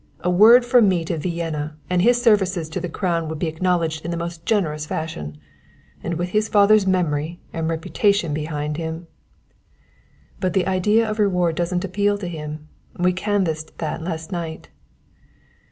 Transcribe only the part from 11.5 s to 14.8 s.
doesn't appeal to him. We canvassed that last night."